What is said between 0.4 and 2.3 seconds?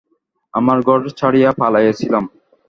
আমারা ঘর ছাড়িয়া পালাইয়াছিলাম।